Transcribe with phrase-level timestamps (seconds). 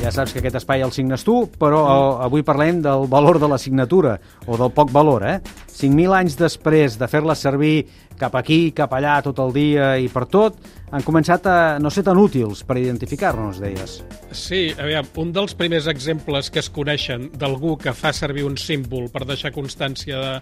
[0.00, 2.22] Ja saps que aquest espai el signes tu, però mm.
[2.24, 4.14] avui parlem del valor de la signatura,
[4.48, 5.40] o del poc valor, eh?
[5.80, 7.84] 5.000 anys després de fer-la servir
[8.20, 10.58] cap aquí, cap allà, tot el dia i per tot,
[10.90, 14.00] han començat a no ser tan útils per identificar-nos, deies.
[14.36, 19.08] Sí, aviam, un dels primers exemples que es coneixen d'algú que fa servir un símbol
[19.14, 20.32] per deixar constància de,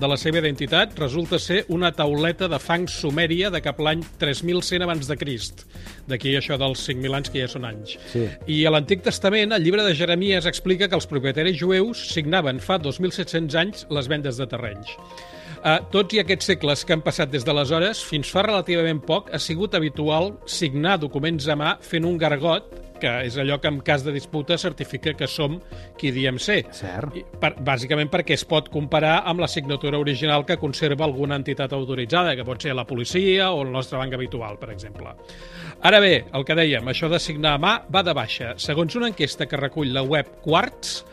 [0.00, 4.88] de la seva identitat resulta ser una tauleta de fang sumèria de cap l'any 3100
[4.88, 5.66] abans de Crist.
[6.08, 7.98] D'aquí això dels 5.000 anys, que ja són anys.
[8.10, 8.24] Sí.
[8.48, 12.76] I a l'Antic Testament, el llibre de Jeremies explica que els propietaris jueus signaven fa
[12.76, 14.90] 2.700 anys les vendes de terrenys.
[15.62, 19.40] Uh, tots i aquests segles que han passat des d'aleshores, fins fa relativament poc, ha
[19.40, 22.68] sigut habitual signar documents a mà fent un gargot
[23.00, 25.58] que és allò que en cas de disputa certifica que som
[25.98, 26.60] qui diem ser.
[26.74, 27.16] Cert.
[27.16, 31.72] I, per, bàsicament perquè es pot comparar amb la signatura original que conserva alguna entitat
[31.76, 35.14] autoritzada, que pot ser la policia o el nostre banc habitual, per exemple.
[35.88, 38.54] Ara bé, el que dèiem, això de signar a mà va de baixa.
[38.58, 41.04] Segons una enquesta que recull la web Quartz,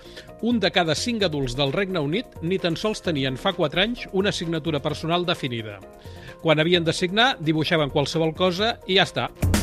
[0.42, 4.08] un de cada cinc adults del Regne Unit ni tan sols tenien fa 4 anys
[4.14, 5.80] una signatura personal definida.
[6.42, 9.55] Quan havien de signar, dibuixaven qualsevol cosa i ja està.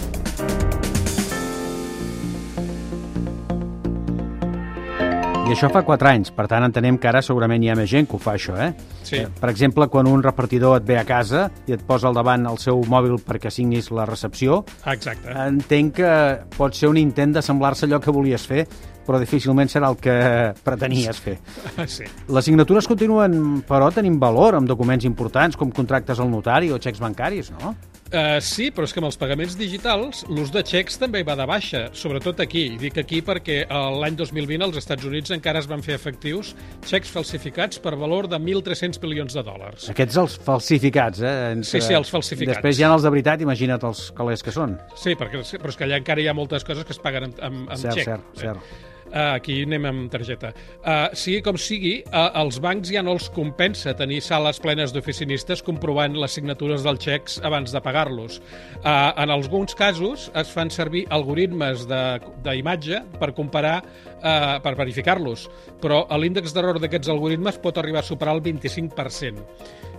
[5.53, 8.07] I això fa 4 anys, per tant entenem que ara segurament hi ha més gent
[8.09, 8.71] que ho fa, això, eh?
[9.05, 9.19] Sí.
[9.21, 12.47] Eh, Per exemple, quan un repartidor et ve a casa i et posa al davant
[12.49, 15.29] el seu mòbil perquè signis la recepció, Exacte.
[15.45, 16.15] entenc que
[16.57, 18.65] pot ser un intent de semblar-se allò que volies fer,
[19.05, 20.17] però difícilment serà el que
[20.65, 21.37] pretenies fer.
[21.87, 22.05] Sí.
[22.33, 27.03] Les signatures continuen, però, tenint valor amb documents importants com contractes al notari o xecs
[27.03, 27.75] bancaris, no?
[28.13, 31.47] Uh, sí, però és que amb els pagaments digitals l'ús de xecs també va de
[31.49, 32.67] baixa, sobretot aquí.
[32.75, 36.53] I dic aquí perquè uh, l'any 2020 als Estats Units encara es van fer efectius
[36.85, 39.89] xecs falsificats per valor de 1.300 milions de dòlars.
[39.95, 41.35] Aquests els falsificats, eh?
[41.57, 41.71] Entre...
[41.71, 42.59] Sí, sí, els falsificats.
[42.59, 44.77] Després hi ha els de veritat, imagina't els calés que són.
[44.93, 47.41] Sí, perquè, però és que allà encara hi ha moltes coses que es paguen amb,
[47.49, 48.13] amb, amb cert, xec.
[48.13, 48.91] cert, cert.
[49.13, 50.55] Uh, aquí anem amb targeta.
[50.81, 55.61] Uh, sigui com sigui, uh, els bancs ja no els compensa tenir sales plenes d'oficinistes
[55.67, 58.41] comprovant les signatures dels xecs abans de pagar-los.
[58.81, 63.83] Uh, en alguns casos es fan servir algoritmes d'imatge per comparar,
[64.23, 65.49] uh, per verificar-los,
[65.85, 69.45] però l'índex d'error d'aquests algoritmes pot arribar a superar el 25%.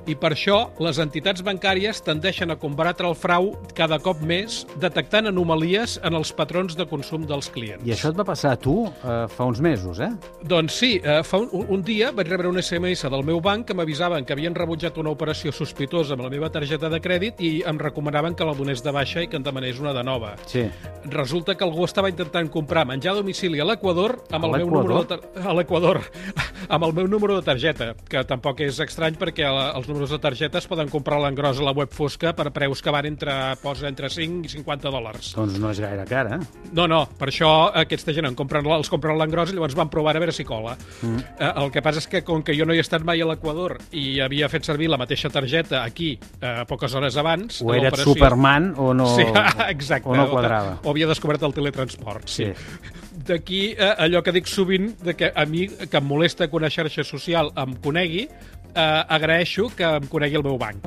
[0.04, 5.30] I per això les entitats bancàries tendeixen a combatre el frau cada cop més, detectant
[5.30, 7.86] anomalies en els patrons de consum dels clients.
[7.88, 10.10] I això et va passar a tu eh, fa uns mesos, eh?
[10.44, 13.74] Doncs sí, eh, fa un, un dia vaig rebre un SMS del meu banc que
[13.78, 17.80] m'avisaven que havien rebutjat una operació sospitosa amb la meva targeta de crèdit i em
[17.80, 20.36] recomanaven que la donés de baixa i que en demanés una de nova.
[20.48, 20.66] Sí.
[21.10, 24.70] Resulta que algú estava intentant comprar menjar a domicili a l'Equador amb A el meu
[24.72, 26.02] número de a l'Equador
[26.74, 30.20] amb el meu número de targeta, que tampoc és estrany perquè la- els números de
[30.20, 33.34] targeta es poden comprar a l'engròs a la web fosca per preus que van entre,
[33.62, 35.34] posa entre 5 i 50 dòlars.
[35.36, 36.40] Doncs no és gaire car, eh?
[36.74, 39.90] No, no, per això aquesta gent en compren, els compren a l'engròs i llavors van
[39.92, 40.78] provar a veure si cola.
[41.02, 41.18] Mm.
[41.40, 43.28] Eh, el que passa és que com que jo no hi he estat mai a
[43.28, 47.60] l'Equador i havia fet servir la mateixa targeta aquí eh, poques hores abans...
[47.66, 49.26] O eres l'operació- Superman o no, Sí,
[49.74, 50.08] exacte.
[50.10, 50.78] o no quadrava.
[50.84, 52.52] O, o havia descobert el teletransport, sí.
[52.54, 52.92] Sí.
[53.24, 56.70] D'aquí eh, allò que dic sovint, de que a mi, que em molesta que una
[56.74, 60.84] xarxa social em conegui, eh, agraeixo que em conegui el meu banc.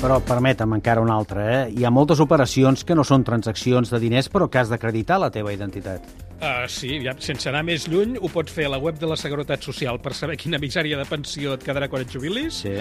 [0.00, 1.64] Però permetem encara una altra, eh?
[1.76, 5.28] Hi ha moltes operacions que no són transaccions de diners, però que has d'acreditar la
[5.30, 6.06] teva identitat.
[6.40, 9.18] Uh, sí, ja, sense anar més lluny, ho pots fer a la web de la
[9.20, 12.72] Seguretat Social per saber quina misèria de pensió et quedarà quan et jubilis, Sí.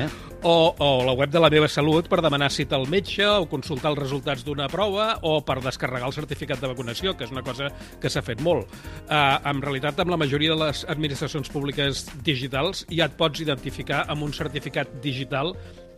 [0.48, 3.92] o, o la web de la meva salut per demanar cita al metge, o consultar
[3.92, 7.68] els resultats d'una prova, o per descarregar el certificat de vacunació, que és una cosa
[8.00, 8.72] que s'ha fet molt.
[9.10, 14.06] Uh, en realitat, amb la majoria de les administracions públiques digitals ja et pots identificar
[14.08, 15.52] amb un certificat digital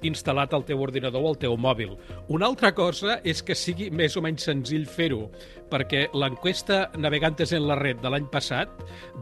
[0.08, 1.96] instal·lat al teu ordinador o al teu mòbil.
[2.34, 5.28] Una altra cosa és que sigui més o menys senzill fer-ho,
[5.72, 8.72] perquè l'enquesta Navegantes en la red de l'any passat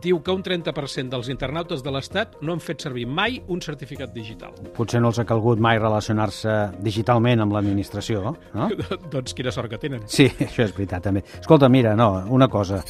[0.01, 4.13] diu que un 30% dels internautes de l'Estat no han fet servir mai un certificat
[4.15, 4.55] digital.
[4.77, 6.55] Potser no els ha calgut mai relacionar-se
[6.85, 8.69] digitalment amb l'administració, no?
[9.13, 10.07] doncs quina sort que tenen.
[10.09, 11.23] Sí, això és veritat, també.
[11.39, 12.83] Escolta, mira, no, una cosa.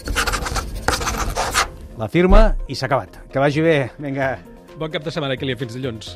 [1.99, 3.25] La firma i s'ha acabat.
[3.31, 3.79] Que vagi bé.
[3.99, 4.37] Vinga.
[4.79, 5.59] Bon cap de setmana, Kilian.
[5.59, 6.15] Fins dilluns.